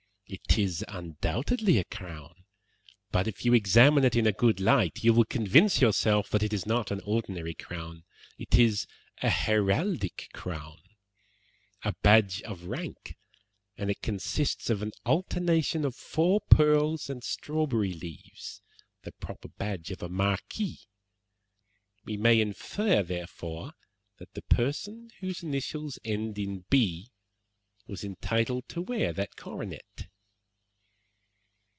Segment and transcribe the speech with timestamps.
[0.33, 2.45] "It is undoubtedly a crown;
[3.11, 6.53] but if you examine it in a good light, you will convince yourself that it
[6.53, 8.05] is not an ordinary crown.
[8.37, 8.87] It is
[9.21, 10.79] a heraldic crown
[11.83, 13.17] a badge of rank,
[13.77, 18.61] and it consists of an alternation of four pearls and strawberry leaves,
[19.01, 20.79] the proper badge of a marquis.
[22.05, 23.73] We may infer, therefore,
[24.17, 27.11] that the person whose initials end in B
[27.85, 30.07] was entitled to wear that coronet."